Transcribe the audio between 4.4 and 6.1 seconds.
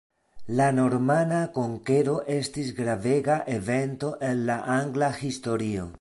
la angla historio.